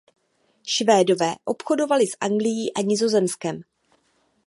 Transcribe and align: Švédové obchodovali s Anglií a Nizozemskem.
Švédové 0.65 1.35
obchodovali 1.45 2.07
s 2.07 2.17
Anglií 2.19 2.73
a 2.73 2.81
Nizozemskem. 2.81 3.61